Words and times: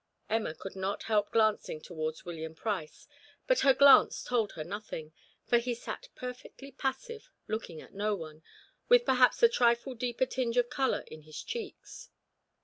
Emma 0.31 0.55
could 0.55 0.75
not 0.75 1.03
help 1.03 1.29
glancing 1.29 1.79
towards 1.79 2.25
William 2.25 2.55
Price, 2.55 3.07
but 3.45 3.59
her 3.59 3.71
glance 3.71 4.23
told 4.23 4.53
her 4.53 4.63
nothing, 4.63 5.13
for 5.45 5.59
he 5.59 5.75
sat 5.75 6.09
perfectly 6.15 6.71
passive, 6.71 7.29
looking 7.47 7.79
at 7.81 7.93
no 7.93 8.15
one, 8.15 8.41
with 8.89 9.05
perhaps 9.05 9.43
a 9.43 9.47
trifle 9.47 9.93
deeper 9.93 10.25
tinge 10.25 10.57
of 10.57 10.71
colour 10.71 11.03
in 11.05 11.21
his 11.21 11.39
cheeks. 11.43 12.09